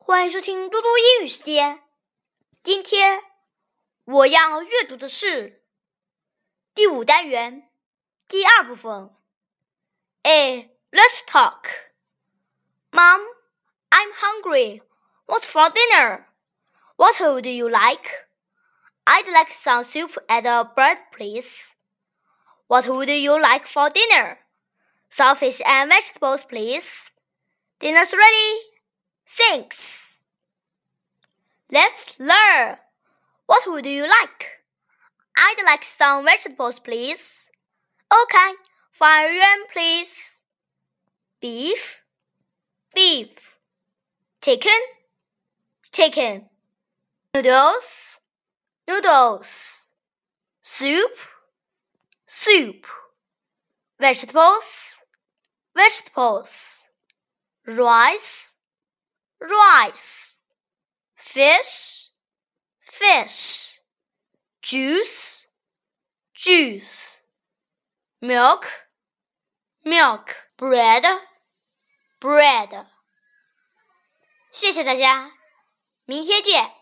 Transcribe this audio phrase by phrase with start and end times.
[0.00, 1.82] 欢迎收听嘟嘟英语时间。
[2.62, 3.22] 今天
[4.04, 5.64] 我要阅读的是
[6.74, 7.70] 第五单元
[8.28, 9.10] 第二部分。
[10.22, 11.68] A Let's talk.
[12.90, 13.20] Mom,
[13.90, 14.80] I'm hungry.
[15.26, 16.26] What's for dinner?
[16.96, 18.28] What would you like?
[19.06, 21.74] I'd like some soup and a bread, please.
[22.68, 24.38] What would you like for dinner?
[25.10, 27.10] Some fish and vegetables, please.
[27.78, 28.69] Dinner's ready.
[29.33, 30.19] Thanks.
[31.71, 32.75] Let's learn.
[33.45, 34.59] What would you like?
[35.37, 37.47] I'd like some vegetables, please.
[38.11, 38.51] Okay,
[38.91, 40.41] fire yuan, please.
[41.39, 42.01] Beef,
[42.93, 43.57] beef.
[44.41, 44.81] Chicken,
[45.93, 46.49] chicken.
[47.33, 48.19] Noodles,
[48.85, 49.85] noodles.
[50.61, 51.15] Soup,
[52.27, 52.85] soup.
[53.97, 54.97] Vegetables,
[55.73, 56.79] vegetables.
[57.65, 58.50] Rice,
[59.40, 60.34] rice.
[61.14, 62.10] Fish,
[62.80, 63.80] fish.
[64.62, 65.46] Juice,
[66.34, 67.22] juice.
[68.20, 68.66] Milk,
[69.84, 70.34] milk.
[70.58, 71.04] Bread,
[72.18, 72.86] bread.
[74.50, 75.30] 谢谢大家，
[76.06, 76.72] 明天见。